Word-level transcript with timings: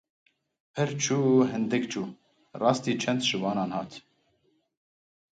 Pir 0.73 0.89
çû 1.03 1.17
hindik 1.51 1.83
çû, 1.91 2.01
rastî 2.61 2.93
çend 3.01 3.21
şivanan 3.27 3.71
hat. 3.77 3.91